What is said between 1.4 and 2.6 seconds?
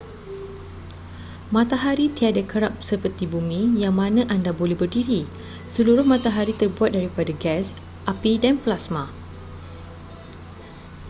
matahari tiada